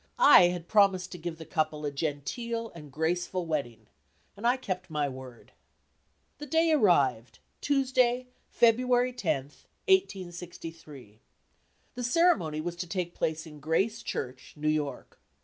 [0.17, 3.85] I had promised to give the couple a genteel and graceful wedding,
[4.35, 5.51] and I kept my word.
[6.39, 9.43] The day arrived, Tuesday, February 10,
[9.93, 11.19] 1863.
[11.93, 15.19] The ceremony was to take place in Grace Church, New York.